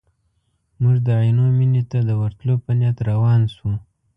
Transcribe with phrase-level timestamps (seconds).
[0.81, 3.73] موږ د عینو مینې ته د ورتلو په نیت روان شوو.